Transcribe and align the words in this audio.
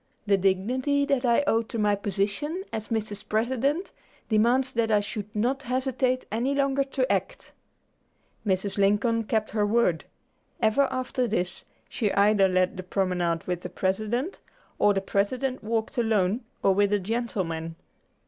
The 0.25 0.35
dignity 0.35 1.05
that 1.05 1.25
I 1.25 1.43
owe 1.45 1.61
to 1.61 1.77
my 1.77 1.93
position, 1.93 2.63
as 2.73 2.87
Mrs. 2.87 3.29
President, 3.29 3.91
demands 4.29 4.73
that 4.73 4.89
I 4.89 4.99
should 4.99 5.27
not 5.35 5.61
hesitate 5.61 6.25
any 6.31 6.55
longer 6.55 6.83
to 6.85 7.11
act." 7.11 7.51
Mrs. 8.43 8.79
Lincoln 8.79 9.25
kept 9.25 9.51
her 9.51 9.63
word. 9.63 10.05
Ever 10.59 10.87
after 10.89 11.27
this, 11.27 11.65
she 11.87 12.11
either 12.13 12.47
led 12.47 12.77
the 12.77 12.81
promenade 12.83 13.43
with 13.45 13.61
the 13.61 13.69
President, 13.69 14.41
or 14.79 14.95
the 14.95 15.01
President 15.01 15.63
walked 15.63 15.99
alone 15.99 16.45
or 16.63 16.73
with 16.73 16.91
a 16.93 16.99
gentleman. 16.99 17.75